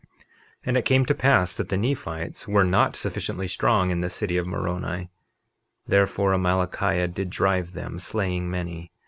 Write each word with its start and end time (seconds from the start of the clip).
51:23 0.01 0.07
And 0.65 0.77
it 0.77 0.85
came 0.85 1.05
to 1.05 1.13
pass 1.13 1.53
that 1.53 1.69
the 1.69 1.77
Nephites 1.77 2.47
were 2.47 2.63
not 2.63 2.95
sufficiently 2.95 3.47
strong 3.47 3.91
in 3.91 4.01
the 4.01 4.09
city 4.09 4.35
of 4.35 4.47
Moroni; 4.47 5.11
therefore 5.85 6.33
Amalickiah 6.33 7.07
did 7.13 7.29
drive 7.29 7.73
them, 7.73 7.99
slaying 7.99 8.49
many. 8.49 8.89